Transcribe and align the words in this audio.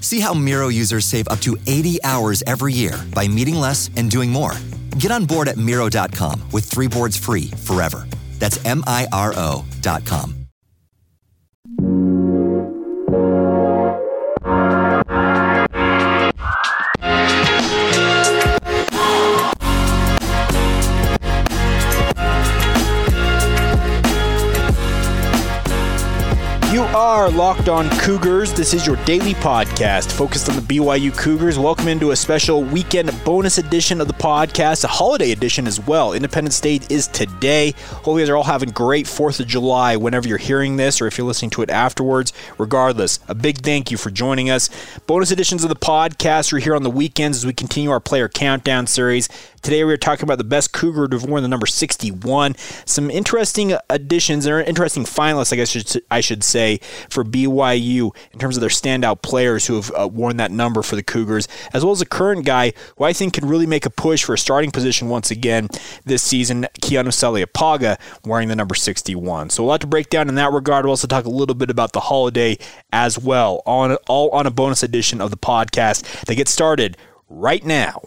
See 0.00 0.20
how 0.20 0.34
Miro 0.34 0.68
users 0.68 1.04
save 1.04 1.28
up 1.28 1.40
to 1.40 1.56
80 1.66 2.02
hours 2.04 2.42
every 2.46 2.72
year 2.72 2.94
by 3.14 3.26
meeting 3.28 3.56
less 3.56 3.90
and 3.96 4.10
doing 4.10 4.30
more. 4.30 4.52
Get 4.98 5.10
on 5.10 5.24
board 5.26 5.48
at 5.48 5.56
Miro.com 5.56 6.40
with 6.52 6.64
three 6.64 6.88
boards 6.88 7.16
free 7.16 7.50
forever. 7.64 8.06
That's 8.38 8.64
M 8.64 8.84
I 8.86 9.06
R 9.12 9.34
O.com. 9.36 10.35
are 27.26 27.30
Locked 27.30 27.68
On 27.68 27.90
Cougars. 27.98 28.52
This 28.52 28.72
is 28.72 28.86
your 28.86 28.94
daily 29.04 29.34
podcast 29.34 30.12
focused 30.12 30.48
on 30.48 30.54
the 30.54 30.62
BYU 30.62 31.16
Cougars. 31.16 31.58
Welcome 31.58 31.88
into 31.88 32.12
a 32.12 32.16
special 32.16 32.62
weekend 32.62 33.10
bonus 33.24 33.58
edition 33.58 34.00
of 34.00 34.06
the 34.06 34.14
podcast, 34.14 34.84
a 34.84 34.86
holiday 34.86 35.32
edition 35.32 35.66
as 35.66 35.80
well. 35.80 36.12
Independence 36.12 36.60
Day 36.60 36.78
is 36.88 37.08
today. 37.08 37.74
Hope 37.88 38.14
you 38.14 38.20
guys 38.20 38.28
are 38.28 38.36
all 38.36 38.44
having 38.44 38.70
great 38.70 39.06
4th 39.06 39.40
of 39.40 39.48
July 39.48 39.96
whenever 39.96 40.28
you're 40.28 40.38
hearing 40.38 40.76
this 40.76 41.00
or 41.00 41.08
if 41.08 41.18
you're 41.18 41.26
listening 41.26 41.50
to 41.50 41.62
it 41.62 41.70
afterwards. 41.70 42.32
Regardless, 42.58 43.18
a 43.26 43.34
big 43.34 43.58
thank 43.58 43.90
you 43.90 43.96
for 43.96 44.12
joining 44.12 44.48
us. 44.48 44.70
Bonus 45.08 45.32
editions 45.32 45.64
of 45.64 45.68
the 45.68 45.74
podcast 45.74 46.52
are 46.52 46.58
here 46.58 46.76
on 46.76 46.84
the 46.84 46.90
weekends 46.90 47.38
as 47.38 47.46
we 47.46 47.52
continue 47.52 47.90
our 47.90 47.98
player 47.98 48.28
countdown 48.28 48.86
series. 48.86 49.28
Today 49.66 49.82
we 49.82 49.92
are 49.92 49.96
talking 49.96 50.22
about 50.22 50.38
the 50.38 50.44
best 50.44 50.72
Cougar 50.72 51.08
to 51.08 51.18
have 51.18 51.28
worn 51.28 51.42
the 51.42 51.48
number 51.48 51.66
61. 51.66 52.54
Some 52.84 53.10
interesting 53.10 53.76
additions 53.90 54.46
or 54.46 54.60
interesting 54.60 55.02
finalists, 55.02 55.52
I 55.52 55.56
guess 55.56 55.96
I 56.08 56.20
should 56.20 56.44
say, 56.44 56.78
for 57.10 57.24
BYU 57.24 58.14
in 58.32 58.38
terms 58.38 58.56
of 58.56 58.60
their 58.60 58.70
standout 58.70 59.22
players 59.22 59.66
who 59.66 59.74
have 59.74 59.92
uh, 59.98 60.06
worn 60.06 60.36
that 60.36 60.52
number 60.52 60.82
for 60.82 60.94
the 60.94 61.02
Cougars, 61.02 61.48
as 61.72 61.84
well 61.84 61.90
as 61.90 62.00
a 62.00 62.06
current 62.06 62.46
guy 62.46 62.74
who 62.96 63.02
I 63.02 63.12
think 63.12 63.34
can 63.34 63.48
really 63.48 63.66
make 63.66 63.84
a 63.84 63.90
push 63.90 64.22
for 64.22 64.34
a 64.34 64.38
starting 64.38 64.70
position 64.70 65.08
once 65.08 65.32
again 65.32 65.68
this 66.04 66.22
season, 66.22 66.68
Keanu 66.80 67.08
Saleapaga, 67.08 67.98
wearing 68.24 68.46
the 68.46 68.54
number 68.54 68.76
61. 68.76 69.50
So 69.50 69.64
a 69.64 69.66
lot 69.66 69.80
to 69.80 69.88
break 69.88 70.10
down 70.10 70.28
in 70.28 70.36
that 70.36 70.52
regard. 70.52 70.84
We'll 70.84 70.92
also 70.92 71.08
talk 71.08 71.24
a 71.24 71.28
little 71.28 71.56
bit 71.56 71.70
about 71.70 71.92
the 71.92 71.98
holiday 71.98 72.56
as 72.92 73.18
well, 73.18 73.62
on 73.66 73.96
all 74.08 74.30
on 74.30 74.46
a 74.46 74.52
bonus 74.52 74.84
edition 74.84 75.20
of 75.20 75.32
the 75.32 75.36
podcast. 75.36 76.24
They 76.26 76.36
get 76.36 76.46
started 76.46 76.96
right 77.28 77.64
now. 77.64 78.02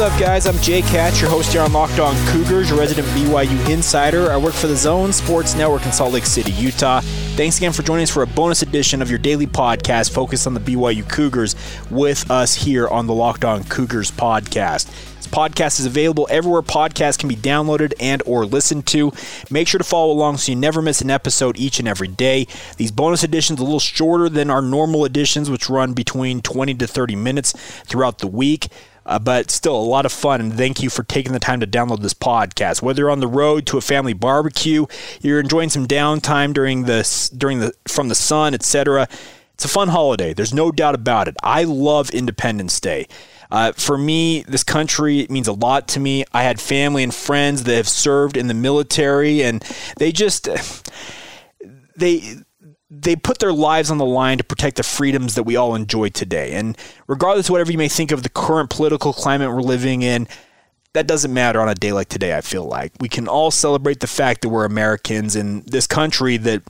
What's 0.00 0.02
up, 0.02 0.20
guys? 0.20 0.46
I'm 0.46 0.56
Jake 0.58 0.84
Hatch, 0.84 1.20
your 1.20 1.30
host 1.30 1.52
here 1.52 1.62
on 1.62 1.72
Locked 1.72 1.98
On 1.98 2.14
Cougars, 2.28 2.70
your 2.70 2.78
resident 2.78 3.08
BYU 3.08 3.68
insider. 3.68 4.30
I 4.30 4.36
work 4.36 4.54
for 4.54 4.66
the 4.66 4.76
Zone 4.76 5.12
Sports 5.12 5.54
Network 5.54 5.84
in 5.84 5.92
Salt 5.92 6.12
Lake 6.12 6.26
City, 6.26 6.52
Utah. 6.52 7.00
Thanks 7.36 7.56
again 7.56 7.72
for 7.72 7.82
joining 7.82 8.02
us 8.04 8.10
for 8.10 8.22
a 8.22 8.26
bonus 8.26 8.62
edition 8.62 9.02
of 9.02 9.10
your 9.10 9.18
daily 9.18 9.46
podcast 9.46 10.12
focused 10.12 10.46
on 10.46 10.54
the 10.54 10.60
BYU 10.60 11.08
Cougars 11.08 11.56
with 11.90 12.30
us 12.30 12.54
here 12.54 12.88
on 12.88 13.06
the 13.06 13.14
Locked 13.14 13.44
On 13.44 13.64
Cougars 13.64 14.10
podcast 14.10 15.09
podcast 15.30 15.80
is 15.80 15.86
available 15.86 16.26
everywhere 16.30 16.62
podcasts 16.62 17.18
can 17.18 17.28
be 17.28 17.36
downloaded 17.36 17.92
and 18.00 18.22
or 18.26 18.44
listened 18.44 18.86
to 18.86 19.12
make 19.50 19.68
sure 19.68 19.78
to 19.78 19.84
follow 19.84 20.12
along 20.12 20.36
so 20.36 20.52
you 20.52 20.56
never 20.56 20.82
miss 20.82 21.00
an 21.00 21.10
episode 21.10 21.56
each 21.58 21.78
and 21.78 21.88
every 21.88 22.08
day 22.08 22.46
these 22.76 22.90
bonus 22.90 23.24
editions 23.24 23.58
are 23.58 23.62
a 23.62 23.64
little 23.64 23.80
shorter 23.80 24.28
than 24.28 24.50
our 24.50 24.62
normal 24.62 25.04
editions 25.04 25.50
which 25.50 25.70
run 25.70 25.92
between 25.92 26.40
20 26.40 26.74
to 26.74 26.86
30 26.86 27.16
minutes 27.16 27.52
throughout 27.84 28.18
the 28.18 28.26
week 28.26 28.68
uh, 29.06 29.18
but 29.18 29.50
still 29.50 29.76
a 29.76 29.82
lot 29.82 30.06
of 30.06 30.12
fun. 30.12 30.40
And 30.40 30.54
thank 30.54 30.82
you 30.82 30.88
for 30.88 31.02
taking 31.02 31.32
the 31.32 31.40
time 31.40 31.60
to 31.60 31.66
download 31.66 32.00
this 32.00 32.14
podcast. 32.14 32.80
Whether 32.80 33.02
you're 33.02 33.10
on 33.10 33.20
the 33.20 33.26
road 33.26 33.66
to 33.66 33.78
a 33.78 33.80
family 33.80 34.12
barbecue, 34.12 34.86
you're 35.20 35.40
enjoying 35.40 35.70
some 35.70 35.86
downtime 35.86 36.52
during 36.54 36.84
the 36.84 37.30
during 37.36 37.58
the 37.58 37.72
from 37.88 38.08
the 38.08 38.14
sun, 38.14 38.54
etc. 38.54 39.08
It's 39.54 39.64
a 39.64 39.68
fun 39.68 39.88
holiday. 39.88 40.32
There's 40.32 40.54
no 40.54 40.70
doubt 40.72 40.94
about 40.94 41.28
it. 41.28 41.36
I 41.42 41.64
love 41.64 42.10
Independence 42.10 42.80
Day. 42.80 43.06
Uh, 43.50 43.72
for 43.72 43.98
me, 43.98 44.42
this 44.42 44.62
country 44.62 45.26
means 45.28 45.48
a 45.48 45.52
lot 45.52 45.88
to 45.88 46.00
me. 46.00 46.24
I 46.32 46.42
had 46.42 46.60
family 46.60 47.02
and 47.02 47.14
friends 47.14 47.64
that 47.64 47.74
have 47.74 47.88
served 47.88 48.36
in 48.36 48.46
the 48.46 48.54
military, 48.54 49.42
and 49.42 49.62
they 49.98 50.12
just 50.12 50.48
they 51.96 52.36
they 52.90 53.14
put 53.14 53.38
their 53.38 53.52
lives 53.52 53.90
on 53.90 53.98
the 53.98 54.04
line 54.04 54.38
to 54.38 54.44
protect 54.44 54.76
the 54.76 54.82
freedoms 54.82 55.36
that 55.36 55.44
we 55.44 55.56
all 55.56 55.74
enjoy 55.74 56.08
today. 56.08 56.52
And 56.52 56.76
regardless 57.06 57.46
of 57.46 57.52
whatever 57.52 57.70
you 57.70 57.78
may 57.78 57.88
think 57.88 58.10
of 58.10 58.22
the 58.24 58.28
current 58.28 58.68
political 58.68 59.12
climate 59.12 59.48
we're 59.48 59.62
living 59.62 60.02
in, 60.02 60.26
that 60.92 61.06
doesn't 61.06 61.32
matter 61.32 61.60
on 61.60 61.68
a 61.68 61.74
day 61.74 61.92
like 61.92 62.08
today, 62.08 62.36
I 62.36 62.40
feel 62.40 62.64
like. 62.64 62.92
We 63.00 63.08
can 63.08 63.28
all 63.28 63.52
celebrate 63.52 64.00
the 64.00 64.08
fact 64.08 64.42
that 64.42 64.48
we're 64.48 64.64
Americans 64.64 65.36
in 65.36 65.62
this 65.66 65.86
country 65.86 66.36
that 66.38 66.62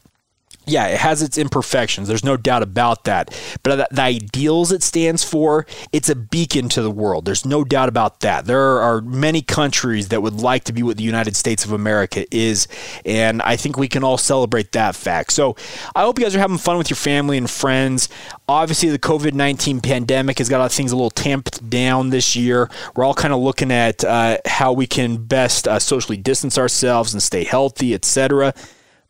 yeah, 0.66 0.86
it 0.86 0.98
has 0.98 1.22
its 1.22 1.38
imperfections. 1.38 2.06
There's 2.06 2.24
no 2.24 2.36
doubt 2.36 2.62
about 2.62 3.04
that. 3.04 3.36
But 3.62 3.88
the 3.90 4.02
ideals 4.02 4.72
it 4.72 4.82
stands 4.82 5.24
for, 5.24 5.66
it's 5.92 6.08
a 6.08 6.14
beacon 6.14 6.68
to 6.70 6.82
the 6.82 6.90
world. 6.90 7.24
There's 7.24 7.44
no 7.44 7.64
doubt 7.64 7.88
about 7.88 8.20
that. 8.20 8.44
There 8.44 8.80
are 8.80 9.00
many 9.00 9.42
countries 9.42 10.08
that 10.08 10.22
would 10.22 10.34
like 10.34 10.64
to 10.64 10.72
be 10.72 10.82
what 10.82 10.96
the 10.96 11.02
United 11.02 11.34
States 11.34 11.64
of 11.64 11.72
America 11.72 12.24
is. 12.34 12.68
And 13.04 13.42
I 13.42 13.56
think 13.56 13.76
we 13.76 13.88
can 13.88 14.04
all 14.04 14.18
celebrate 14.18 14.72
that 14.72 14.94
fact. 14.94 15.32
So 15.32 15.56
I 15.94 16.02
hope 16.02 16.18
you 16.18 16.24
guys 16.24 16.36
are 16.36 16.40
having 16.40 16.58
fun 16.58 16.78
with 16.78 16.90
your 16.90 16.96
family 16.96 17.36
and 17.36 17.50
friends. 17.50 18.08
Obviously, 18.48 18.90
the 18.90 18.98
COVID 18.98 19.32
19 19.32 19.80
pandemic 19.80 20.38
has 20.38 20.48
got 20.48 20.70
things 20.70 20.92
a 20.92 20.96
little 20.96 21.10
tamped 21.10 21.68
down 21.68 22.10
this 22.10 22.36
year. 22.36 22.70
We're 22.94 23.04
all 23.04 23.14
kind 23.14 23.32
of 23.32 23.40
looking 23.40 23.72
at 23.72 24.04
uh, 24.04 24.38
how 24.46 24.72
we 24.72 24.86
can 24.86 25.16
best 25.16 25.66
uh, 25.66 25.78
socially 25.78 26.16
distance 26.16 26.58
ourselves 26.58 27.12
and 27.12 27.22
stay 27.22 27.44
healthy, 27.44 27.94
etc. 27.94 28.54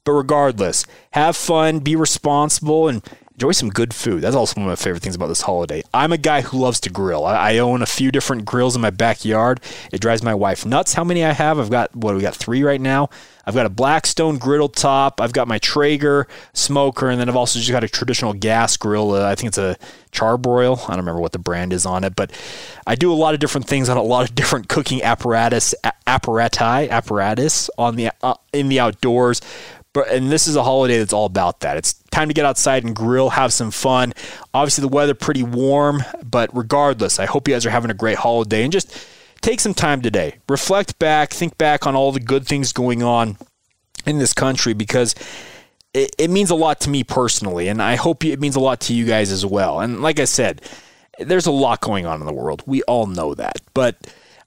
But 0.04 0.12
regardless, 0.12 0.84
have 1.12 1.36
fun, 1.36 1.80
be 1.80 1.94
responsible, 1.96 2.88
and 2.88 3.02
enjoy 3.34 3.52
some 3.52 3.70
good 3.70 3.94
food. 3.94 4.22
That's 4.22 4.36
also 4.36 4.60
one 4.60 4.68
of 4.68 4.70
my 4.70 4.82
favorite 4.82 5.02
things 5.02 5.14
about 5.14 5.28
this 5.28 5.40
holiday. 5.40 5.82
I'm 5.94 6.12
a 6.12 6.18
guy 6.18 6.42
who 6.42 6.58
loves 6.58 6.78
to 6.80 6.90
grill. 6.90 7.24
I, 7.24 7.52
I 7.52 7.58
own 7.58 7.80
a 7.80 7.86
few 7.86 8.10
different 8.10 8.44
grills 8.44 8.76
in 8.76 8.82
my 8.82 8.90
backyard. 8.90 9.60
It 9.92 10.02
drives 10.02 10.22
my 10.22 10.34
wife 10.34 10.66
nuts 10.66 10.92
how 10.92 11.04
many 11.04 11.24
I 11.24 11.32
have. 11.32 11.58
I've 11.58 11.70
got, 11.70 11.96
what, 11.96 12.14
we 12.14 12.20
got 12.20 12.34
three 12.34 12.62
right 12.62 12.80
now. 12.80 13.08
I've 13.46 13.54
got 13.54 13.64
a 13.64 13.70
Blackstone 13.70 14.36
griddle 14.36 14.68
top. 14.68 15.22
I've 15.22 15.32
got 15.32 15.48
my 15.48 15.58
Traeger 15.58 16.28
smoker, 16.52 17.08
and 17.08 17.18
then 17.18 17.30
I've 17.30 17.36
also 17.36 17.58
just 17.58 17.70
got 17.70 17.82
a 17.82 17.88
traditional 17.88 18.34
gas 18.34 18.76
grill. 18.76 19.12
Uh, 19.12 19.26
I 19.26 19.34
think 19.34 19.48
it's 19.48 19.58
a 19.58 19.78
Char-Broil. 20.12 20.78
I 20.84 20.88
don't 20.88 20.98
remember 20.98 21.22
what 21.22 21.32
the 21.32 21.38
brand 21.38 21.72
is 21.72 21.86
on 21.86 22.04
it, 22.04 22.14
but 22.14 22.30
I 22.86 22.94
do 22.94 23.10
a 23.10 23.14
lot 23.14 23.32
of 23.32 23.40
different 23.40 23.66
things 23.66 23.88
on 23.88 23.96
a 23.96 24.02
lot 24.02 24.28
of 24.28 24.34
different 24.34 24.68
cooking 24.68 25.02
apparatus, 25.02 25.74
apparati, 26.06 26.90
apparatus 26.90 27.70
on 27.78 27.96
the 27.96 28.10
uh, 28.22 28.34
in 28.52 28.68
the 28.68 28.78
outdoors. 28.80 29.40
But 29.92 30.08
and 30.08 30.30
this 30.30 30.46
is 30.46 30.56
a 30.56 30.62
holiday 30.62 30.98
that's 30.98 31.12
all 31.12 31.26
about 31.26 31.60
that. 31.60 31.76
It's 31.76 31.94
time 32.10 32.28
to 32.28 32.34
get 32.34 32.44
outside 32.44 32.84
and 32.84 32.94
grill, 32.94 33.30
have 33.30 33.52
some 33.52 33.70
fun. 33.70 34.12
Obviously, 34.54 34.82
the 34.82 34.88
weather 34.88 35.14
pretty 35.14 35.42
warm, 35.42 36.04
but 36.22 36.54
regardless, 36.56 37.18
I 37.18 37.26
hope 37.26 37.48
you 37.48 37.54
guys 37.54 37.66
are 37.66 37.70
having 37.70 37.90
a 37.90 37.94
great 37.94 38.18
holiday 38.18 38.62
and 38.62 38.72
just 38.72 38.96
take 39.40 39.58
some 39.58 39.74
time 39.74 40.00
today. 40.00 40.36
Reflect 40.48 40.98
back, 40.98 41.32
think 41.32 41.58
back 41.58 41.86
on 41.86 41.96
all 41.96 42.12
the 42.12 42.20
good 42.20 42.46
things 42.46 42.72
going 42.72 43.02
on 43.02 43.36
in 44.06 44.18
this 44.18 44.32
country 44.32 44.74
because 44.74 45.14
it, 45.92 46.14
it 46.18 46.30
means 46.30 46.50
a 46.50 46.54
lot 46.54 46.80
to 46.80 46.90
me 46.90 47.02
personally, 47.02 47.68
and 47.68 47.82
I 47.82 47.96
hope 47.96 48.24
it 48.24 48.40
means 48.40 48.56
a 48.56 48.60
lot 48.60 48.80
to 48.82 48.94
you 48.94 49.06
guys 49.06 49.32
as 49.32 49.44
well. 49.44 49.80
And 49.80 50.02
like 50.02 50.20
I 50.20 50.24
said, 50.24 50.62
there's 51.18 51.46
a 51.46 51.52
lot 51.52 51.80
going 51.80 52.06
on 52.06 52.20
in 52.20 52.26
the 52.26 52.32
world. 52.32 52.62
We 52.66 52.82
all 52.84 53.06
know 53.06 53.34
that. 53.34 53.56
But 53.74 53.96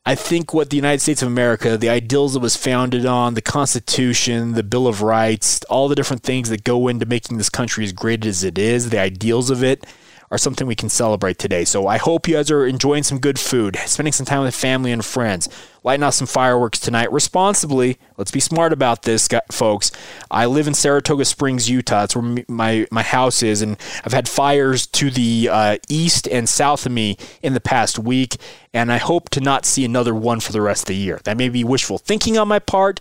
I 0.05 0.15
think 0.15 0.53
what 0.53 0.69
the 0.69 0.75
United 0.75 0.99
States 0.99 1.21
of 1.21 1.29
America, 1.29 1.77
the 1.77 1.87
ideals 1.87 2.35
it 2.35 2.41
was 2.41 2.57
founded 2.57 3.05
on, 3.05 3.35
the 3.35 3.41
Constitution, 3.41 4.51
the 4.51 4.61
Bill 4.61 4.85
of 4.85 5.01
Rights, 5.01 5.63
all 5.69 5.87
the 5.87 5.95
different 5.95 6.23
things 6.23 6.49
that 6.49 6.65
go 6.65 6.89
into 6.89 7.05
making 7.05 7.37
this 7.37 7.49
country 7.49 7.85
as 7.85 7.93
great 7.93 8.25
as 8.25 8.43
it 8.43 8.57
is, 8.57 8.89
the 8.89 8.99
ideals 8.99 9.49
of 9.49 9.63
it, 9.63 9.85
are 10.31 10.37
something 10.37 10.67
we 10.67 10.75
can 10.75 10.89
celebrate 10.89 11.37
today. 11.37 11.65
So 11.65 11.87
I 11.87 11.97
hope 11.97 12.27
you 12.27 12.35
guys 12.35 12.51
are 12.51 12.65
enjoying 12.65 13.03
some 13.03 13.19
good 13.19 13.39
food, 13.39 13.77
spending 13.85 14.13
some 14.13 14.25
time 14.25 14.43
with 14.43 14.55
family 14.55 14.91
and 14.91 15.03
friends, 15.03 15.49
lighting 15.83 16.03
off 16.03 16.13
some 16.15 16.27
fireworks 16.27 16.79
tonight 16.79 17.11
responsibly. 17.11 17.97
Let's 18.17 18.31
be 18.31 18.39
smart 18.39 18.73
about 18.73 19.03
this, 19.03 19.27
folks. 19.51 19.91
I 20.31 20.45
live 20.45 20.67
in 20.67 20.73
Saratoga 20.73 21.25
Springs, 21.25 21.69
Utah. 21.69 22.01
That's 22.01 22.15
where 22.15 22.43
my 22.47 22.87
my 22.91 23.03
house 23.03 23.43
is, 23.43 23.61
and 23.61 23.77
I've 24.03 24.13
had 24.13 24.27
fires 24.27 24.87
to 24.87 25.09
the 25.09 25.49
uh, 25.51 25.77
east 25.89 26.27
and 26.27 26.47
south 26.47 26.85
of 26.85 26.91
me 26.91 27.17
in 27.41 27.53
the 27.53 27.61
past 27.61 27.99
week, 27.99 28.37
and 28.73 28.91
I 28.91 28.97
hope 28.97 29.29
to 29.31 29.41
not 29.41 29.65
see 29.65 29.85
another 29.85 30.15
one 30.15 30.39
for 30.39 30.51
the 30.51 30.61
rest 30.61 30.83
of 30.83 30.87
the 30.87 30.95
year. 30.95 31.19
That 31.23 31.37
may 31.37 31.49
be 31.49 31.63
wishful 31.63 31.97
thinking 31.97 32.37
on 32.37 32.47
my 32.47 32.59
part, 32.59 32.99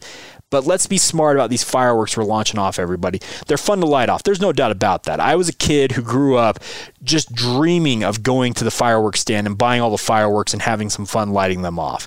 but 0.53 0.67
let's 0.67 0.87
be 0.87 0.99
smart 0.99 1.35
about 1.35 1.49
these 1.49 1.65
fireworks 1.65 2.15
we're 2.15 2.25
launching 2.25 2.61
off, 2.61 2.79
everybody. 2.79 3.21
They're 3.47 3.57
fun 3.57 3.81
to 3.81 3.87
light 3.87 4.11
off. 4.11 4.23
There's 4.23 4.41
no 4.41 4.53
doubt 4.53 4.71
about 4.71 5.05
that. 5.05 5.19
I 5.19 5.35
was 5.35 5.49
a 5.49 5.53
kid 5.55 5.93
who 5.93 6.03
grew 6.03 6.37
up 6.37 6.59
just 7.03 7.35
dreaming 7.35 8.05
of 8.05 8.23
going 8.23 8.53
to 8.55 8.65
the 8.65 8.71
fireworks 8.71 9.21
stand 9.21 9.47
and 9.47 9.57
buying 9.57 9.81
all 9.81 9.91
the 9.91 9.97
fireworks 9.97 10.53
and 10.53 10.61
having 10.61 10.91
some 10.91 11.07
fun 11.07 11.31
lighting 11.31 11.63
them 11.63 11.79
off. 11.79 12.07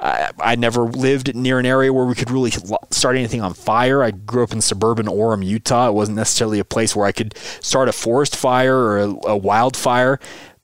I, 0.00 0.30
I 0.40 0.56
never 0.56 0.84
lived 0.84 1.34
near 1.36 1.58
an 1.58 1.66
area 1.66 1.92
where 1.92 2.06
we 2.06 2.14
could 2.14 2.30
really 2.30 2.52
start 2.90 3.16
anything 3.16 3.42
on 3.42 3.52
fire. 3.52 4.02
I 4.02 4.12
grew 4.12 4.42
up 4.42 4.52
in 4.52 4.62
suburban 4.62 5.04
Orem, 5.04 5.44
Utah. 5.44 5.90
It 5.90 5.92
wasn't 5.92 6.16
necessarily 6.16 6.60
a 6.60 6.64
place 6.64 6.96
where 6.96 7.04
I 7.04 7.12
could 7.12 7.36
start 7.60 7.90
a 7.90 7.92
forest 7.92 8.34
fire 8.34 8.76
or 8.76 8.98
a, 9.00 9.14
a 9.26 9.36
wildfire, 9.36 10.18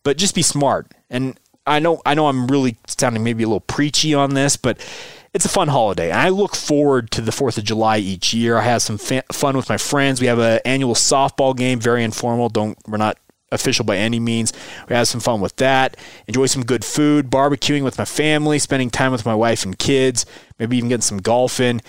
but 0.04 0.16
just 0.16 0.34
be 0.34 0.42
smart. 0.42 0.90
And 1.10 1.38
I 1.66 1.80
know 1.80 2.00
I 2.06 2.14
know 2.14 2.28
I'm 2.28 2.46
really 2.46 2.78
sounding 2.86 3.22
maybe 3.22 3.44
a 3.44 3.46
little 3.46 3.60
preachy 3.60 4.14
on 4.14 4.32
this, 4.32 4.56
but 4.56 4.80
it's 5.32 5.44
a 5.44 5.48
fun 5.48 5.68
holiday. 5.68 6.10
And 6.10 6.20
I 6.20 6.28
look 6.30 6.56
forward 6.56 7.10
to 7.12 7.20
the 7.20 7.30
4th 7.30 7.58
of 7.58 7.64
July 7.64 7.98
each 7.98 8.34
year. 8.34 8.58
I 8.58 8.62
have 8.62 8.82
some 8.82 8.98
fa- 8.98 9.24
fun 9.32 9.56
with 9.56 9.68
my 9.68 9.76
friends. 9.76 10.20
We 10.20 10.26
have 10.26 10.38
an 10.38 10.60
annual 10.64 10.94
softball 10.94 11.56
game, 11.56 11.80
very 11.80 12.02
informal. 12.02 12.48
Don't 12.48 12.76
we're 12.88 12.98
not 12.98 13.18
official 13.52 13.84
by 13.84 13.96
any 13.96 14.20
means. 14.20 14.52
We 14.88 14.94
have 14.96 15.08
some 15.08 15.20
fun 15.20 15.40
with 15.40 15.56
that. 15.56 15.96
Enjoy 16.26 16.46
some 16.46 16.64
good 16.64 16.84
food, 16.84 17.30
barbecuing 17.30 17.82
with 17.82 17.98
my 17.98 18.04
family, 18.04 18.58
spending 18.58 18.90
time 18.90 19.12
with 19.12 19.26
my 19.26 19.34
wife 19.34 19.64
and 19.64 19.78
kids, 19.78 20.26
maybe 20.58 20.76
even 20.76 20.88
getting 20.88 21.02
some 21.02 21.18
golf 21.18 21.60
in. 21.60 21.80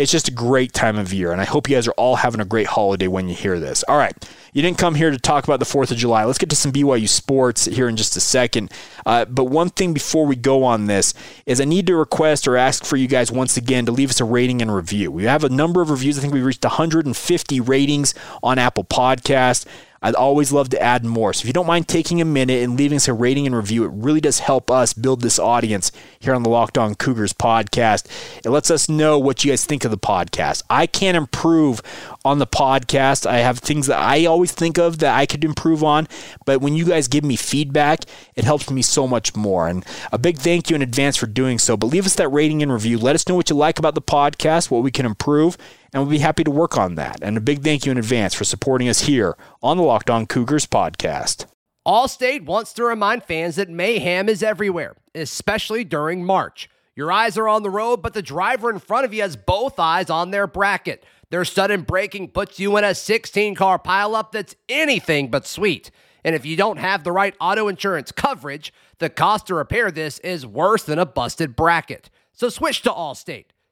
It's 0.00 0.10
just 0.10 0.28
a 0.28 0.32
great 0.32 0.72
time 0.72 0.96
of 0.96 1.12
year, 1.12 1.30
and 1.30 1.42
I 1.42 1.44
hope 1.44 1.68
you 1.68 1.76
guys 1.76 1.86
are 1.86 1.92
all 1.92 2.16
having 2.16 2.40
a 2.40 2.44
great 2.46 2.66
holiday 2.66 3.06
when 3.06 3.28
you 3.28 3.34
hear 3.34 3.60
this. 3.60 3.84
All 3.86 3.98
right, 3.98 4.14
you 4.54 4.62
didn't 4.62 4.78
come 4.78 4.94
here 4.94 5.10
to 5.10 5.18
talk 5.18 5.44
about 5.44 5.58
the 5.58 5.66
4th 5.66 5.90
of 5.90 5.98
July. 5.98 6.24
Let's 6.24 6.38
get 6.38 6.48
to 6.48 6.56
some 6.56 6.72
BYU 6.72 7.06
sports 7.06 7.66
here 7.66 7.86
in 7.86 7.98
just 7.98 8.16
a 8.16 8.20
second. 8.20 8.72
Uh, 9.04 9.26
but 9.26 9.44
one 9.44 9.68
thing 9.68 9.92
before 9.92 10.24
we 10.24 10.36
go 10.36 10.64
on 10.64 10.86
this 10.86 11.12
is 11.44 11.60
I 11.60 11.66
need 11.66 11.86
to 11.88 11.96
request 11.96 12.48
or 12.48 12.56
ask 12.56 12.82
for 12.82 12.96
you 12.96 13.08
guys 13.08 13.30
once 13.30 13.58
again 13.58 13.84
to 13.84 13.92
leave 13.92 14.08
us 14.08 14.22
a 14.22 14.24
rating 14.24 14.62
and 14.62 14.74
review. 14.74 15.12
We 15.12 15.24
have 15.24 15.44
a 15.44 15.50
number 15.50 15.82
of 15.82 15.90
reviews. 15.90 16.16
I 16.16 16.22
think 16.22 16.32
we 16.32 16.40
reached 16.40 16.64
150 16.64 17.60
ratings 17.60 18.14
on 18.42 18.58
Apple 18.58 18.84
Podcast. 18.84 19.66
I'd 20.02 20.14
always 20.14 20.50
love 20.50 20.70
to 20.70 20.80
add 20.80 21.04
more. 21.04 21.34
So 21.34 21.42
if 21.42 21.46
you 21.46 21.52
don't 21.52 21.66
mind 21.66 21.86
taking 21.86 22.22
a 22.22 22.24
minute 22.24 22.62
and 22.62 22.78
leaving 22.78 22.96
us 22.96 23.06
a 23.06 23.12
rating 23.12 23.46
and 23.46 23.54
review, 23.54 23.84
it 23.84 23.92
really 23.92 24.20
does 24.20 24.38
help 24.38 24.70
us 24.70 24.94
build 24.94 25.20
this 25.20 25.38
audience 25.38 25.92
here 26.18 26.32
on 26.32 26.42
the 26.42 26.48
Locked 26.48 26.78
On 26.78 26.94
Cougars 26.94 27.34
podcast. 27.34 28.06
It 28.42 28.48
lets 28.48 28.70
us 28.70 28.88
know 28.88 29.18
what 29.18 29.44
you 29.44 29.52
guys 29.52 29.66
think 29.66 29.84
of 29.84 29.90
the 29.90 29.98
podcast. 29.98 30.62
I 30.70 30.86
can't 30.86 31.18
improve 31.18 31.82
on 32.24 32.38
the 32.38 32.46
podcast. 32.46 33.26
I 33.26 33.38
have 33.38 33.58
things 33.58 33.88
that 33.88 33.98
I 33.98 34.24
always 34.24 34.52
think 34.52 34.78
of 34.78 35.00
that 35.00 35.14
I 35.14 35.26
could 35.26 35.44
improve 35.44 35.84
on, 35.84 36.08
but 36.46 36.62
when 36.62 36.74
you 36.74 36.86
guys 36.86 37.06
give 37.06 37.24
me 37.24 37.36
feedback, 37.36 38.04
it 38.36 38.44
helps 38.44 38.70
me 38.70 38.80
so 38.80 39.06
much 39.06 39.36
more. 39.36 39.68
And 39.68 39.84
a 40.12 40.18
big 40.18 40.38
thank 40.38 40.70
you 40.70 40.76
in 40.76 40.82
advance 40.82 41.18
for 41.18 41.26
doing 41.26 41.58
so. 41.58 41.76
But 41.76 41.88
leave 41.88 42.06
us 42.06 42.14
that 42.14 42.28
rating 42.28 42.62
and 42.62 42.72
review. 42.72 42.96
Let 42.96 43.16
us 43.16 43.28
know 43.28 43.34
what 43.34 43.50
you 43.50 43.56
like 43.56 43.78
about 43.78 43.94
the 43.94 44.02
podcast, 44.02 44.70
what 44.70 44.82
we 44.82 44.90
can 44.90 45.04
improve, 45.04 45.58
and 45.92 46.02
we'll 46.02 46.10
be 46.10 46.18
happy 46.18 46.44
to 46.44 46.50
work 46.50 46.78
on 46.78 46.94
that. 46.96 47.18
And 47.22 47.36
a 47.36 47.40
big 47.40 47.62
thank 47.62 47.84
you 47.84 47.92
in 47.92 47.98
advance 47.98 48.34
for 48.34 48.44
supporting 48.44 48.88
us 48.88 49.02
here 49.02 49.36
on 49.62 49.76
the 49.76 49.82
Locked 49.82 50.10
On 50.10 50.26
Cougars 50.26 50.66
podcast. 50.66 51.46
Allstate 51.86 52.44
wants 52.44 52.72
to 52.74 52.84
remind 52.84 53.24
fans 53.24 53.56
that 53.56 53.70
mayhem 53.70 54.28
is 54.28 54.42
everywhere, 54.42 54.96
especially 55.14 55.82
during 55.82 56.24
March. 56.24 56.68
Your 56.94 57.10
eyes 57.10 57.38
are 57.38 57.48
on 57.48 57.62
the 57.62 57.70
road, 57.70 58.02
but 58.02 58.12
the 58.12 58.22
driver 58.22 58.70
in 58.70 58.78
front 58.78 59.04
of 59.04 59.14
you 59.14 59.22
has 59.22 59.36
both 59.36 59.78
eyes 59.78 60.10
on 60.10 60.30
their 60.30 60.46
bracket. 60.46 61.04
Their 61.30 61.44
sudden 61.44 61.82
braking 61.82 62.28
puts 62.28 62.60
you 62.60 62.76
in 62.76 62.84
a 62.84 62.94
16 62.94 63.54
car 63.54 63.78
pileup 63.78 64.32
that's 64.32 64.56
anything 64.68 65.30
but 65.30 65.46
sweet. 65.46 65.90
And 66.22 66.34
if 66.34 66.44
you 66.44 66.56
don't 66.56 66.76
have 66.76 67.02
the 67.02 67.12
right 67.12 67.34
auto 67.40 67.68
insurance 67.68 68.12
coverage, 68.12 68.72
the 68.98 69.08
cost 69.08 69.46
to 69.46 69.54
repair 69.54 69.90
this 69.90 70.18
is 70.18 70.44
worse 70.44 70.82
than 70.82 70.98
a 70.98 71.06
busted 71.06 71.56
bracket. 71.56 72.10
So 72.32 72.50
switch 72.50 72.82
to 72.82 72.90
Allstate 72.90 73.46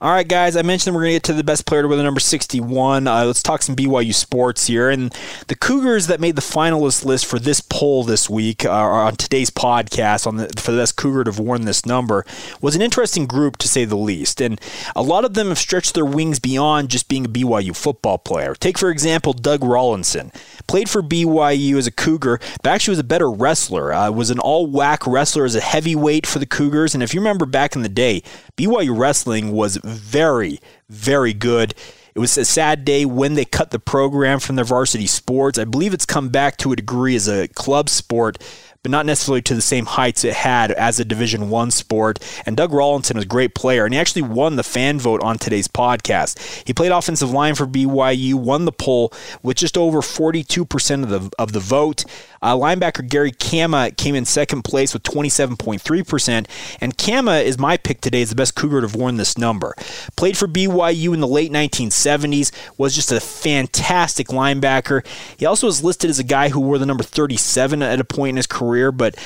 All 0.00 0.12
right, 0.12 0.28
guys, 0.28 0.54
I 0.54 0.62
mentioned 0.62 0.94
we're 0.94 1.02
going 1.02 1.10
to 1.10 1.16
get 1.16 1.22
to 1.24 1.32
the 1.32 1.42
best 1.42 1.66
player 1.66 1.88
with 1.88 1.98
the 1.98 2.04
number 2.04 2.20
61. 2.20 3.08
Uh, 3.08 3.24
let's 3.24 3.42
talk 3.42 3.62
some 3.62 3.74
BYU 3.74 4.14
sports 4.14 4.68
here. 4.68 4.90
And 4.90 5.12
the 5.48 5.56
Cougars 5.56 6.06
that 6.06 6.20
made 6.20 6.36
the 6.36 6.40
finalist 6.40 7.04
list 7.04 7.26
for 7.26 7.40
this 7.40 7.60
poll 7.60 8.04
this 8.04 8.30
week, 8.30 8.64
uh, 8.64 8.70
on 8.70 9.16
today's 9.16 9.50
podcast, 9.50 10.24
on 10.24 10.36
the, 10.36 10.48
for 10.56 10.70
the 10.70 10.78
best 10.78 10.94
Cougar 10.94 11.24
to 11.24 11.32
have 11.32 11.40
worn 11.40 11.62
this 11.62 11.84
number, 11.84 12.24
was 12.60 12.76
an 12.76 12.80
interesting 12.80 13.26
group 13.26 13.56
to 13.56 13.66
say 13.66 13.84
the 13.84 13.96
least. 13.96 14.40
And 14.40 14.60
a 14.94 15.02
lot 15.02 15.24
of 15.24 15.34
them 15.34 15.48
have 15.48 15.58
stretched 15.58 15.94
their 15.94 16.04
wings 16.04 16.38
beyond 16.38 16.90
just 16.90 17.08
being 17.08 17.24
a 17.24 17.28
BYU 17.28 17.74
football 17.74 18.18
player. 18.18 18.54
Take, 18.54 18.78
for 18.78 18.90
example, 18.90 19.32
Doug 19.32 19.62
Rollinson. 19.62 20.32
Played 20.68 20.88
for 20.88 21.02
BYU 21.02 21.76
as 21.76 21.88
a 21.88 21.90
Cougar, 21.90 22.38
but 22.62 22.70
actually 22.70 22.92
was 22.92 22.98
a 23.00 23.04
better 23.04 23.28
wrestler. 23.28 23.92
Uh, 23.92 24.12
was 24.12 24.30
an 24.30 24.38
all 24.38 24.68
WAC 24.68 25.12
wrestler 25.12 25.44
as 25.44 25.56
a 25.56 25.60
heavyweight 25.60 26.24
for 26.24 26.38
the 26.38 26.46
Cougars. 26.46 26.94
And 26.94 27.02
if 27.02 27.14
you 27.14 27.18
remember 27.18 27.46
back 27.46 27.74
in 27.74 27.82
the 27.82 27.88
day, 27.88 28.22
BYU 28.56 28.96
wrestling 28.96 29.50
was 29.50 29.76
very, 29.88 30.60
very 30.88 31.32
good. 31.32 31.74
It 32.14 32.20
was 32.20 32.36
a 32.36 32.44
sad 32.44 32.84
day 32.84 33.04
when 33.04 33.34
they 33.34 33.44
cut 33.44 33.70
the 33.70 33.78
program 33.78 34.40
from 34.40 34.56
their 34.56 34.64
varsity 34.64 35.06
sports. 35.06 35.58
I 35.58 35.64
believe 35.64 35.94
it's 35.94 36.06
come 36.06 36.30
back 36.30 36.56
to 36.58 36.72
a 36.72 36.76
degree 36.76 37.14
as 37.14 37.28
a 37.28 37.46
club 37.48 37.88
sport, 37.88 38.42
but 38.88 38.90
not 38.90 39.06
necessarily 39.06 39.42
to 39.42 39.54
the 39.54 39.60
same 39.60 39.84
heights 39.84 40.24
it 40.24 40.32
had 40.32 40.72
as 40.72 40.98
a 40.98 41.04
Division 41.04 41.50
One 41.50 41.70
sport. 41.70 42.18
And 42.46 42.56
Doug 42.56 42.70
Rollinson 42.70 43.16
was 43.16 43.24
a 43.24 43.28
great 43.28 43.54
player, 43.54 43.84
and 43.84 43.92
he 43.92 44.00
actually 44.00 44.22
won 44.22 44.56
the 44.56 44.62
fan 44.62 44.98
vote 44.98 45.22
on 45.22 45.36
today's 45.36 45.68
podcast. 45.68 46.66
He 46.66 46.72
played 46.72 46.90
offensive 46.90 47.30
line 47.30 47.54
for 47.54 47.66
BYU, 47.66 48.34
won 48.34 48.64
the 48.64 48.72
poll 48.72 49.12
with 49.42 49.58
just 49.58 49.76
over 49.76 50.00
42% 50.00 51.02
of 51.02 51.10
the 51.10 51.30
of 51.38 51.52
the 51.52 51.60
vote. 51.60 52.06
Uh, 52.40 52.54
linebacker 52.54 53.06
Gary 53.06 53.32
Kama 53.32 53.90
came 53.92 54.14
in 54.14 54.24
second 54.24 54.62
place 54.62 54.92
with 54.94 55.02
27.3%, 55.02 56.46
and 56.80 56.96
Kama 56.96 57.38
is 57.38 57.58
my 57.58 57.76
pick 57.76 58.00
today 58.00 58.22
as 58.22 58.30
the 58.30 58.36
best 58.36 58.54
Cougar 58.54 58.80
to 58.80 58.86
have 58.86 58.94
worn 58.94 59.16
this 59.16 59.36
number. 59.36 59.74
Played 60.16 60.38
for 60.38 60.46
BYU 60.46 61.12
in 61.12 61.20
the 61.20 61.26
late 61.26 61.50
1970s, 61.50 62.52
was 62.78 62.94
just 62.94 63.10
a 63.10 63.20
fantastic 63.20 64.28
linebacker. 64.28 65.04
He 65.36 65.46
also 65.46 65.66
was 65.66 65.82
listed 65.82 66.10
as 66.10 66.18
a 66.18 66.24
guy 66.24 66.50
who 66.50 66.60
wore 66.60 66.78
the 66.78 66.86
number 66.86 67.02
37 67.02 67.82
at 67.82 68.00
a 68.00 68.04
point 68.04 68.30
in 68.30 68.36
his 68.36 68.46
career, 68.46 68.77
but 68.92 69.16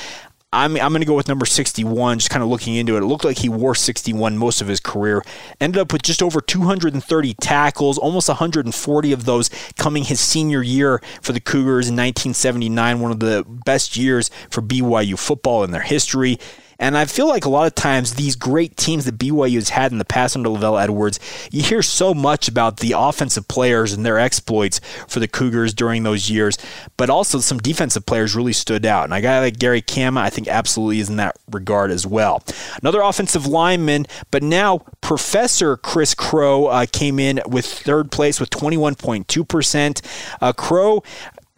I'm, 0.53 0.77
I'm 0.77 0.91
going 0.91 1.01
to 1.01 1.07
go 1.07 1.15
with 1.15 1.27
number 1.27 1.47
61, 1.47 2.19
just 2.19 2.29
kind 2.29 2.43
of 2.43 2.49
looking 2.49 2.75
into 2.75 2.95
it. 2.95 3.01
It 3.01 3.07
looked 3.07 3.25
like 3.25 3.39
he 3.39 3.49
wore 3.49 3.73
61 3.73 4.37
most 4.37 4.61
of 4.61 4.67
his 4.67 4.79
career. 4.79 5.23
Ended 5.59 5.81
up 5.81 5.91
with 5.91 6.03
just 6.03 6.21
over 6.21 6.41
230 6.41 7.33
tackles, 7.35 7.97
almost 7.97 8.29
140 8.29 9.11
of 9.11 9.25
those 9.25 9.49
coming 9.77 10.03
his 10.03 10.19
senior 10.19 10.61
year 10.61 11.01
for 11.21 11.33
the 11.33 11.39
Cougars 11.39 11.89
in 11.89 11.95
1979, 11.95 12.99
one 12.99 13.11
of 13.11 13.19
the 13.19 13.43
best 13.47 13.97
years 13.97 14.29
for 14.51 14.61
BYU 14.61 15.17
football 15.17 15.63
in 15.63 15.71
their 15.71 15.81
history 15.81 16.37
And 16.83 16.97
I 16.97 17.05
feel 17.05 17.29
like 17.29 17.45
a 17.45 17.49
lot 17.49 17.65
of 17.65 17.75
times 17.75 18.15
these 18.15 18.35
great 18.35 18.75
teams 18.75 19.05
that 19.05 19.17
BYU 19.17 19.55
has 19.55 19.69
had 19.69 19.93
in 19.93 19.99
the 19.99 20.05
past 20.05 20.35
under 20.35 20.49
LaVell 20.49 20.83
Edwards, 20.83 21.17
you 21.49 21.63
hear 21.63 21.81
so 21.81 22.13
much 22.13 22.49
about 22.49 22.81
the 22.81 22.93
offensive 22.97 23.47
players 23.47 23.93
and 23.93 24.05
their 24.05 24.19
exploits 24.19 24.81
for 25.07 25.21
the 25.21 25.27
Cougars 25.29 25.73
during 25.73 26.03
those 26.03 26.29
years, 26.29 26.57
but 26.97 27.09
also 27.09 27.39
some 27.39 27.57
defensive 27.59 28.05
players 28.05 28.35
really 28.35 28.51
stood 28.51 28.85
out. 28.85 29.05
And 29.05 29.13
a 29.13 29.21
guy 29.21 29.39
like 29.39 29.59
Gary 29.59 29.81
Kama, 29.81 30.19
I 30.19 30.29
think 30.29 30.49
absolutely 30.49 30.99
is 30.99 31.09
in 31.09 31.15
that 31.15 31.37
regard 31.49 31.89
as 31.89 32.05
well. 32.05 32.43
Another 32.81 32.99
offensive 32.99 33.47
lineman, 33.47 34.05
but 34.29 34.43
now 34.43 34.79
Professor 34.99 35.77
Chris 35.77 36.13
Crowe 36.13 36.65
uh, 36.65 36.85
came 36.91 37.17
in 37.17 37.39
with 37.47 37.65
third 37.65 38.11
place 38.11 38.41
with 38.41 38.49
21.2%. 38.49 40.01
Uh, 40.41 40.51
Crowe 40.51 41.01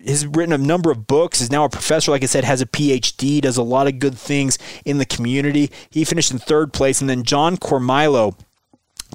has 0.05 0.25
written 0.25 0.53
a 0.53 0.57
number 0.57 0.91
of 0.91 1.07
books, 1.07 1.41
is 1.41 1.51
now 1.51 1.65
a 1.65 1.69
professor, 1.69 2.12
like 2.12 2.24
I 2.24 2.27
said, 2.27 2.43
has 2.43 2.62
a 2.62 2.65
PhD, 2.65 3.41
does 3.41 3.57
a 3.57 3.63
lot 3.63 3.88
of 3.88 4.00
good 4.00 4.17
things 4.17 4.57
in 4.83 4.97
the 4.97 5.05
community. 5.05 5.71
He 5.89 6.03
finished 6.05 6.31
in 6.31 6.39
third 6.39 6.74
place. 6.74 7.01
And 7.01 7.09
then 7.09 7.24
John 7.24 7.57
Cormilo 7.57 8.35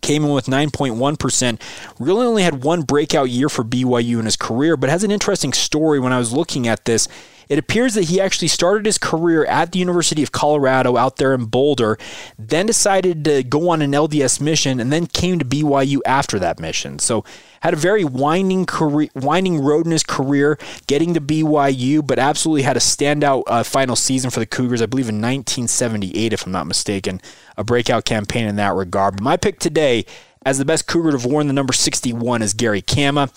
came 0.02 0.24
in 0.24 0.30
with 0.30 0.46
9.1%. 0.46 1.60
Really 1.98 2.26
only 2.26 2.42
had 2.42 2.64
one 2.64 2.82
breakout 2.82 3.30
year 3.30 3.48
for 3.48 3.64
BYU 3.64 4.18
in 4.18 4.24
his 4.24 4.36
career, 4.36 4.76
but 4.76 4.90
has 4.90 5.04
an 5.04 5.10
interesting 5.10 5.52
story 5.52 6.00
when 6.00 6.12
I 6.12 6.18
was 6.18 6.32
looking 6.32 6.66
at 6.66 6.84
this. 6.84 7.08
It 7.50 7.58
appears 7.58 7.94
that 7.94 8.04
he 8.04 8.20
actually 8.20 8.46
started 8.46 8.86
his 8.86 8.96
career 8.96 9.44
at 9.44 9.72
the 9.72 9.80
University 9.80 10.22
of 10.22 10.30
Colorado 10.30 10.96
out 10.96 11.16
there 11.16 11.34
in 11.34 11.46
Boulder, 11.46 11.98
then 12.38 12.64
decided 12.64 13.24
to 13.24 13.42
go 13.42 13.70
on 13.70 13.82
an 13.82 13.90
LDS 13.90 14.40
mission, 14.40 14.78
and 14.78 14.92
then 14.92 15.06
came 15.06 15.40
to 15.40 15.44
BYU 15.44 15.98
after 16.06 16.38
that 16.38 16.60
mission. 16.60 17.00
So 17.00 17.24
had 17.60 17.74
a 17.74 17.76
very 17.76 18.04
winding 18.04 18.66
career, 18.66 19.08
winding 19.16 19.60
road 19.60 19.84
in 19.84 19.90
his 19.90 20.04
career, 20.04 20.58
getting 20.86 21.12
to 21.14 21.20
BYU, 21.20 22.06
but 22.06 22.20
absolutely 22.20 22.62
had 22.62 22.76
a 22.76 22.80
standout 22.80 23.42
uh, 23.48 23.64
final 23.64 23.96
season 23.96 24.30
for 24.30 24.38
the 24.38 24.46
Cougars. 24.46 24.80
I 24.80 24.86
believe 24.86 25.08
in 25.08 25.16
1978, 25.16 26.32
if 26.32 26.46
I'm 26.46 26.52
not 26.52 26.68
mistaken, 26.68 27.20
a 27.56 27.64
breakout 27.64 28.04
campaign 28.04 28.46
in 28.46 28.54
that 28.56 28.74
regard. 28.74 29.16
But 29.16 29.24
my 29.24 29.36
pick 29.36 29.58
today 29.58 30.06
as 30.46 30.56
the 30.56 30.64
best 30.64 30.86
Cougar 30.86 31.10
to 31.10 31.18
have 31.18 31.26
worn 31.26 31.48
the 31.48 31.52
number 31.52 31.72
61 31.72 32.40
is 32.40 32.54
Gary 32.54 32.80
Kama. 32.80 33.28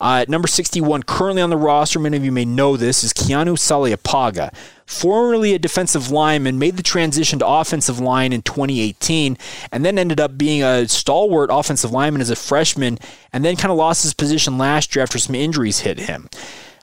Uh, 0.00 0.24
number 0.26 0.48
61 0.48 1.04
currently 1.04 1.40
on 1.40 1.50
the 1.50 1.56
roster, 1.56 2.00
many 2.00 2.16
of 2.16 2.24
you 2.24 2.32
may 2.32 2.44
know 2.44 2.76
this, 2.76 3.04
is 3.04 3.12
Keanu 3.12 3.56
Saleapaga. 3.56 4.52
Formerly 4.84 5.54
a 5.54 5.58
defensive 5.58 6.10
lineman, 6.10 6.58
made 6.58 6.76
the 6.76 6.82
transition 6.82 7.38
to 7.38 7.46
offensive 7.46 8.00
line 8.00 8.32
in 8.32 8.42
2018, 8.42 9.38
and 9.70 9.84
then 9.84 9.98
ended 9.98 10.18
up 10.18 10.36
being 10.36 10.62
a 10.62 10.88
stalwart 10.88 11.50
offensive 11.52 11.92
lineman 11.92 12.22
as 12.22 12.30
a 12.30 12.36
freshman, 12.36 12.98
and 13.32 13.44
then 13.44 13.54
kind 13.54 13.70
of 13.70 13.78
lost 13.78 14.02
his 14.02 14.14
position 14.14 14.58
last 14.58 14.96
year 14.96 15.02
after 15.02 15.18
some 15.18 15.36
injuries 15.36 15.80
hit 15.80 16.00
him. 16.00 16.28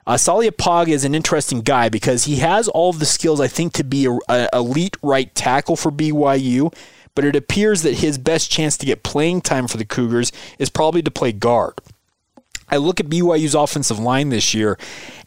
Uh, 0.07 0.13
Saleapaga 0.13 0.89
is 0.89 1.03
an 1.03 1.15
interesting 1.15 1.61
guy 1.61 1.89
because 1.89 2.25
he 2.25 2.37
has 2.37 2.67
all 2.69 2.91
of 2.91 2.99
the 2.99 3.05
skills, 3.05 3.41
I 3.41 3.47
think, 3.47 3.73
to 3.73 3.83
be 3.83 4.07
a 4.29 4.49
elite 4.53 4.95
right 5.01 5.33
tackle 5.33 5.75
for 5.75 5.91
BYU 5.91 6.71
but 7.15 7.25
it 7.25 7.35
appears 7.35 7.81
that 7.81 7.95
his 7.95 8.17
best 8.17 8.51
chance 8.51 8.77
to 8.77 8.85
get 8.85 9.03
playing 9.03 9.41
time 9.41 9.67
for 9.67 9.77
the 9.77 9.85
Cougars 9.85 10.31
is 10.59 10.69
probably 10.69 11.01
to 11.01 11.11
play 11.11 11.31
guard. 11.31 11.73
I 12.69 12.77
look 12.77 12.99
at 12.99 13.07
BYU's 13.07 13.55
offensive 13.55 13.99
line 13.99 14.29
this 14.29 14.53
year, 14.53 14.77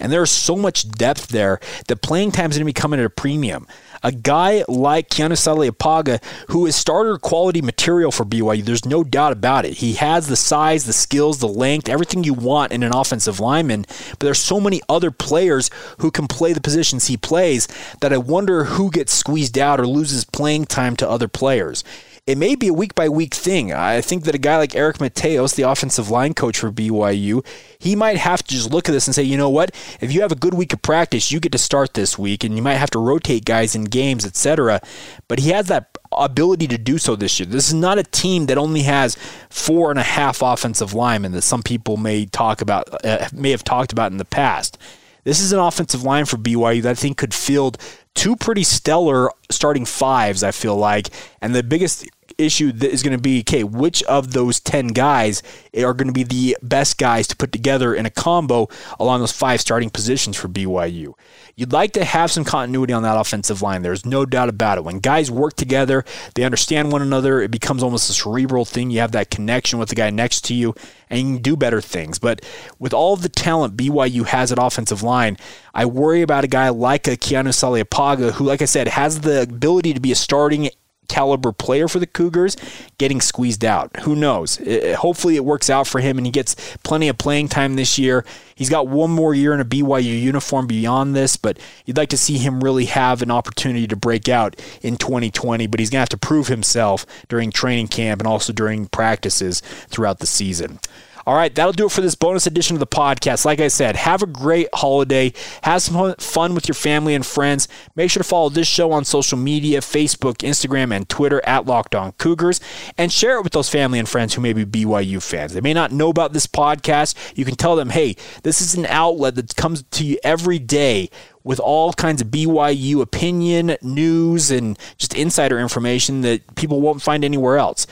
and 0.01 0.13
there's 0.13 0.31
so 0.31 0.57
much 0.57 0.89
depth 0.89 1.29
there 1.29 1.61
that 1.87 2.03
playing 2.03 2.33
time 2.33 2.51
is 2.51 2.57
going 2.57 2.67
to 2.67 2.73
be 2.73 2.73
coming 2.73 2.99
at 3.01 3.07
a 3.07 3.11
premium 3.11 3.67
a 4.03 4.13
guy 4.13 4.65
like 4.69 5.09
Keanu 5.09 5.33
Saleapaga, 5.33 6.23
who 6.49 6.67
is 6.67 6.77
starter 6.77 7.19
quality 7.19 7.63
material 7.63 8.13
for 8.13 8.25
BYU. 8.25 8.65
There's 8.65 8.85
no 8.85 9.05
doubt 9.05 9.33
about 9.33 9.65
it. 9.65 9.75
He 9.75 9.95
has 9.95 10.29
the 10.29 10.37
size, 10.37 10.85
the 10.85 10.93
skills, 10.93 11.39
the 11.39 11.49
length, 11.49 11.89
everything 11.89 12.25
you 12.25 12.35
want 12.35 12.73
in 12.73 12.83
an 12.83 12.95
offensive 12.95 13.41
lineman. 13.41 13.87
But 14.11 14.21
there's 14.21 14.39
so 14.39 14.61
many 14.61 14.81
other 14.89 15.11
players 15.11 15.71
who 15.99 16.11
can 16.11 16.27
play 16.27 16.53
the 16.53 16.61
positions 16.61 17.07
he 17.07 17.17
plays 17.17 17.69
that 18.01 18.13
I 18.13 18.19
wonder 18.19 18.65
who 18.65 18.91
gets 18.91 19.13
squeezed 19.13 19.59
out 19.59 19.81
or 19.81 19.87
loses 19.87 20.25
playing 20.25 20.67
time 20.67 20.97
to 20.97 21.09
other 21.09 21.29
players 21.29 21.85
it 22.29 22.37
may 22.37 22.55
be 22.55 22.69
a 22.69 22.75
week 22.75 22.95
by 22.95 23.09
week 23.09 23.33
thing. 23.33 23.73
I 23.73 24.03
think 24.03 24.25
that 24.25 24.35
a 24.35 24.39
guy 24.39 24.59
like 24.59 24.77
Eric 24.77 24.99
Mateos, 24.99 25.55
the 25.55 25.63
offensive 25.63 26.11
line 26.11 26.35
coach 26.35 26.59
for 26.59 26.71
BYU, 26.71 27.43
he 27.79 27.97
might 27.97 28.19
have 28.19 28.43
to 28.43 28.55
just 28.55 28.71
look 28.71 28.87
at 28.87 28.93
this 28.93 29.07
and 29.09 29.15
say, 29.15 29.23
you 29.23 29.39
know 29.39 29.49
what? 29.49 29.75
If 30.03 30.13
you 30.13 30.21
have 30.21 30.31
a 30.31 30.37
good 30.37 30.53
week 30.53 30.75
of 30.75 30.83
practice, 30.83 31.33
you 31.33 31.41
get 31.41 31.53
to 31.53 31.59
start 31.59 31.95
this 31.95 32.19
week, 32.19 32.45
and 32.45 32.55
you 32.55 32.61
might 32.61 32.75
have 32.75 32.91
to 32.91 32.99
rotate 32.99 33.47
guys 33.47 33.75
in 33.75 33.85
games, 33.85 34.27
etc. 34.27 34.83
But 35.27 35.39
he 35.39 35.49
has 35.51 35.69
that 35.69 35.97
ability 36.13 36.67
to 36.67 36.77
do 36.77 36.99
so 36.99 37.17
this 37.17 37.41
year. 37.41 37.47
This 37.47 37.69
is 37.69 37.75
not 37.75 37.97
a 37.97 38.03
team 38.03 38.45
that 38.47 38.59
only 38.59 38.83
has 38.83 39.17
four 39.49 39.89
and 39.89 39.99
a 39.99 40.03
half 40.03 40.43
offensive 40.43 40.93
linemen 40.93 41.33
that 41.33 41.41
some 41.41 41.63
people 41.63 41.97
may 41.97 42.27
talk 42.27 42.61
about, 42.61 43.07
uh, 43.07 43.27
may 43.33 43.53
have 43.53 43.65
talked 43.65 43.91
about 43.91 44.13
in 44.13 44.19
the 44.19 44.27
past. 44.27 44.77
This 45.25 45.41
is 45.41 45.53
an 45.53 45.59
offensive 45.59 46.05
line 46.05 46.27
for 46.27 46.37
BYU 46.37 46.83
that 46.83 46.91
I 46.91 46.95
think 46.95 47.17
could 47.17 47.33
field 47.33 47.79
two 48.15 48.37
pretty 48.37 48.65
stellar 48.65 49.31
starting 49.51 49.85
fives, 49.85 50.43
I 50.43 50.51
feel 50.51 50.77
like. 50.77 51.09
And 51.41 51.55
the 51.55 51.63
biggest 51.63 52.07
issue 52.39 52.73
is 52.81 53.03
going 53.03 53.17
to 53.17 53.21
be 53.23 53.41
okay, 53.41 53.65
which 53.65 54.03
of 54.05 54.33
those 54.33 54.61
10 54.61 54.89
guys 54.89 55.43
are 55.77 55.93
going 55.93 56.07
to 56.07 56.13
be 56.13 56.23
the 56.23 56.57
best 56.63 56.97
guys 56.97 57.27
to 57.27 57.37
put 57.37 57.53
together 57.53 57.95
in 57.95 58.07
a 58.07 58.11
combo 58.11 58.69
along 58.99 59.21
those 59.21 59.33
five 59.33 59.61
starting 59.61 59.91
positions 59.91 60.37
for 60.37 60.49
BYU? 60.49 61.15
You'd 61.57 61.73
like 61.73 61.93
to 61.95 62.05
have 62.05 62.31
some 62.31 62.45
continuity 62.45 62.93
on 62.93 63.03
that 63.03 63.19
offensive 63.19 63.61
line. 63.61 63.83
There's 63.83 64.07
no 64.07 64.25
doubt 64.25 64.49
about 64.49 64.79
it. 64.79 64.85
When 64.85 65.01
guys 65.01 65.31
work 65.31 65.55
together, 65.55 66.05
they 66.35 66.45
understand 66.45 66.93
one 66.93 67.03
another, 67.03 67.41
it 67.41 67.51
becomes 67.51 67.83
almost 67.83 68.09
a 68.09 68.13
cerebral 68.13 68.65
thing. 68.65 68.91
You 68.91 69.01
have 69.01 69.13
that 69.13 69.31
connection 69.31 69.81
with 69.81 69.89
the 69.89 69.97
guy 69.97 70.11
next 70.11 70.45
to 70.47 70.55
you, 70.55 70.75
and 71.11 71.19
you 71.19 71.35
can 71.35 71.43
do 71.43 71.57
better 71.57 71.81
things. 71.81 72.21
But 72.21 72.45
with 72.79 72.95
all 72.95 73.17
the 73.17 73.29
talent 73.29 73.77
BYU 73.77 74.25
has 74.27 74.53
at 74.53 74.59
offensive 74.61 75.03
line, 75.03 75.37
I 75.75 75.87
worry 75.87 76.23
about 76.23 76.45
a 76.45 76.49
guy 76.49 76.69
like 76.69 77.09
a 77.09 77.17
Keanu 77.17 77.49
Saleapaga, 77.49 78.33
who, 78.33 78.45
like 78.45 78.63
I 78.63 78.67
said, 78.67 78.89
has 78.89 79.21
the 79.21 79.43
ability 79.43 79.95
to 79.95 80.01
be 80.01 80.13
a 80.13 80.17
starting 80.17 80.71
caliber 81.09 81.53
player 81.53 81.89
for 81.89 81.99
the 81.99 82.07
Cougars 82.07 82.57
getting 82.99 83.21
squeezed 83.21 83.65
out. 83.65 83.97
Who 84.01 84.15
knows? 84.15 84.61
It, 84.61 84.97
hopefully 84.97 85.37
it 85.37 85.45
works 85.45 85.69
out 85.71 85.87
for 85.87 86.01
him 86.01 86.19
and 86.19 86.27
he 86.27 86.31
gets 86.31 86.55
plenty 86.85 87.09
of 87.09 87.19
playing 87.19 87.49
time 87.49 87.75
this 87.75 87.99
year. 87.99 88.25
He's 88.55 88.71
got 88.71 88.89
one 88.89 89.11
more 89.11 89.35
year 89.35 89.55
in 89.55 89.61
a 89.61 89.65
BYU 89.65 90.21
uniform 90.21 90.67
beyond 90.67 91.15
this, 91.15 91.37
but 91.37 91.59
you'd 91.87 91.97
like 91.97 92.09
to 92.11 92.19
see 92.19 92.39
him 92.39 92.61
really 92.61 92.87
have 92.87 93.23
an 93.23 93.31
opportunity 93.31 93.87
to 93.87 93.97
break 93.97 94.29
out 94.29 94.61
in 94.83 94.97
2020, 94.97 95.67
but 95.67 95.81
he's 95.81 95.91
going 95.91 95.99
to 95.99 96.03
have 96.03 96.09
to 96.11 96.19
prove 96.19 96.49
himself 96.49 97.07
during 97.29 97.51
training 97.51 97.89
camp 97.89 98.21
and 98.21 98.27
also 98.27 98.53
during 98.53 98.87
practices 98.87 99.61
throughout 99.89 100.19
the 100.19 100.27
season. 100.27 100.81
All 101.29 101.35
right, 101.35 101.55
that'll 101.55 101.75
do 101.75 101.85
it 101.85 101.93
for 101.93 102.01
this 102.01 102.15
bonus 102.15 102.47
edition 102.47 102.75
of 102.75 102.81
the 102.81 102.87
podcast. 102.87 103.45
Like 103.45 103.61
I 103.61 103.69
said, 103.69 103.97
have 103.97 104.23
a 104.23 104.27
great 104.27 104.71
holiday. 104.73 105.35
Have 105.63 105.83
some 105.83 106.15
fun 106.15 106.55
with 106.55 106.67
your 106.67 106.75
family 106.75 107.15
and 107.15 107.27
friends. 107.27 107.69
Make 107.95 108.11
sure 108.11 108.23
to 108.23 108.27
follow 108.27 108.49
this 108.49 108.67
show 108.67 108.93
on 108.93 109.05
social 109.05 109.37
media 109.37 109.81
Facebook, 109.81 110.39
Instagram, 110.39 110.91
and 110.91 111.07
Twitter 111.07 111.43
at 111.45 111.67
Locked 111.67 111.95
On 111.95 112.13
Cougars 112.13 112.63
and 112.97 113.13
share 113.13 113.37
it 113.37 113.43
with 113.43 113.53
those 113.53 113.69
family 113.69 113.99
and 113.99 114.09
friends 114.09 114.33
who 114.33 114.41
may 114.41 114.55
be 114.55 114.65
BYU 114.65 115.23
fans. 115.23 115.53
They 115.53 115.61
may 115.61 115.75
not 115.75 115.93
know 115.93 116.09
about 116.09 116.33
this 116.33 116.47
podcast. 116.47 117.15
You 117.37 117.45
can 117.45 117.57
tell 117.57 117.77
them, 117.77 117.91
hey, 117.91 118.17
this 118.43 118.63
is 118.63 118.75
an 118.75 118.87
outlet 118.87 119.35
that 119.35 119.55
comes 119.55 119.83
to 119.83 120.07
you 120.07 120.17
every 120.25 120.59
day 120.59 121.11
with 121.45 121.61
all 121.61 121.93
kinds 121.93 122.23
of 122.23 122.29
BYU 122.29 123.03
opinion, 123.03 123.77
news, 123.83 124.51
and 124.51 124.79
just 124.97 125.13
insider 125.13 125.59
information 125.59 126.23
that 126.23 126.55
people 126.55 126.81
won't 126.81 127.03
find 127.03 127.23
anywhere 127.23 127.59
else. 127.59 127.87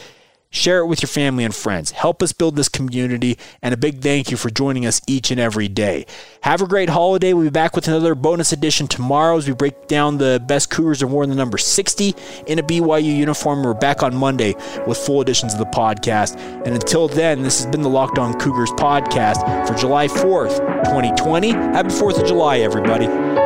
Share 0.50 0.78
it 0.78 0.86
with 0.86 1.02
your 1.02 1.08
family 1.08 1.44
and 1.44 1.54
friends. 1.54 1.90
Help 1.90 2.22
us 2.22 2.32
build 2.32 2.56
this 2.56 2.68
community, 2.68 3.38
and 3.62 3.74
a 3.74 3.76
big 3.76 4.00
thank 4.00 4.30
you 4.30 4.36
for 4.36 4.48
joining 4.48 4.86
us 4.86 5.00
each 5.06 5.30
and 5.30 5.40
every 5.40 5.68
day. 5.68 6.06
Have 6.42 6.62
a 6.62 6.66
great 6.66 6.88
holiday. 6.88 7.32
We'll 7.32 7.44
be 7.44 7.50
back 7.50 7.74
with 7.74 7.88
another 7.88 8.14
bonus 8.14 8.52
edition 8.52 8.86
tomorrow 8.86 9.36
as 9.36 9.48
we 9.48 9.54
break 9.54 9.88
down 9.88 10.18
the 10.18 10.42
best 10.46 10.70
Cougars 10.70 11.02
more 11.02 11.24
than 11.24 11.30
the 11.30 11.36
number 11.36 11.58
60 11.58 12.14
in 12.46 12.58
a 12.58 12.62
BYU 12.62 13.16
uniform. 13.16 13.62
We're 13.62 13.74
back 13.74 14.02
on 14.02 14.14
Monday 14.16 14.54
with 14.86 14.98
full 14.98 15.20
editions 15.20 15.52
of 15.52 15.58
the 15.58 15.66
podcast. 15.66 16.36
And 16.64 16.74
until 16.74 17.08
then, 17.08 17.42
this 17.42 17.62
has 17.62 17.70
been 17.70 17.82
the 17.82 17.90
Locked 17.90 18.18
On 18.18 18.38
Cougars 18.38 18.70
podcast 18.72 19.66
for 19.66 19.74
July 19.74 20.08
4th, 20.08 20.58
2020. 20.84 21.50
Happy 21.50 21.88
4th 21.88 22.20
of 22.20 22.26
July, 22.26 22.58
everybody. 22.58 23.45